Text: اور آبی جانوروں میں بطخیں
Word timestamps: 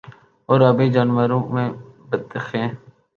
اور 0.49 0.59
آبی 0.61 0.87
جانوروں 0.91 1.41
میں 1.53 1.69
بطخیں 2.09 2.67